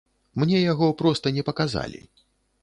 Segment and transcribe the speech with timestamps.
[0.43, 2.03] Мне яго проста не паказалі.